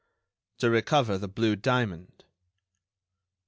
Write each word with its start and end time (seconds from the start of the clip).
"To 0.57 0.71
recover 0.71 1.19
the 1.19 1.27
blue 1.27 1.55
diamond." 1.55 2.23